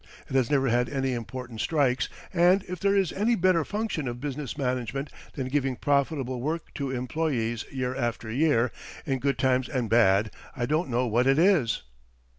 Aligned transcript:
It 0.27 0.35
has 0.35 0.49
never 0.49 0.67
had 0.69 0.89
any 0.89 1.13
important 1.13 1.61
strikes, 1.61 2.09
and 2.33 2.63
if 2.63 2.79
there 2.79 2.95
is 2.95 3.13
any 3.13 3.35
better 3.35 3.63
function 3.63 4.07
of 4.07 4.19
business 4.19 4.57
management 4.57 5.11
than 5.33 5.47
giving 5.47 5.75
profitable 5.75 6.41
work 6.41 6.73
to 6.73 6.89
employees 6.89 7.65
year 7.71 7.95
after 7.95 8.31
year, 8.31 8.71
in 9.05 9.19
good 9.19 9.37
times 9.37 9.69
and 9.69 9.91
bad, 9.91 10.31
I 10.57 10.65
don't 10.65 10.89
know 10.89 11.05
what 11.05 11.27
it 11.27 11.37
is. 11.37 11.83